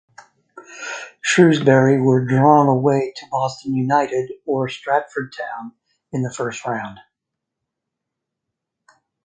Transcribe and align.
Shrewsbury 1.21 2.01
were 2.01 2.25
drawn 2.25 2.67
away 2.67 3.13
to 3.17 3.27
Boston 3.29 3.75
United 3.75 4.31
or 4.47 4.67
Stratford 4.67 5.31
Town 5.31 5.73
in 6.11 6.23
the 6.23 6.33
first 6.33 6.65
round. 6.65 6.97